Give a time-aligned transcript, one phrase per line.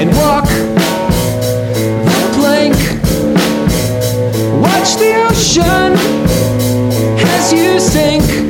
[0.00, 0.44] and walk
[2.04, 2.76] the plank.
[4.62, 5.92] Watch the ocean
[7.34, 8.47] as you sink.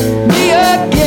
[0.00, 0.99] me again.